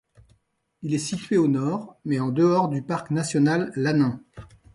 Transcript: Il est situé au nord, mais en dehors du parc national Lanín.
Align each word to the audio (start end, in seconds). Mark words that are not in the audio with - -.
Il 0.81 0.95
est 0.95 0.97
situé 0.97 1.37
au 1.37 1.47
nord, 1.47 1.99
mais 2.05 2.19
en 2.19 2.29
dehors 2.31 2.69
du 2.69 2.81
parc 2.81 3.11
national 3.11 3.71
Lanín. 3.75 4.19